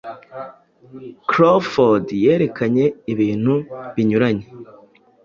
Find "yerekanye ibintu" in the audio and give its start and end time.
2.25-3.53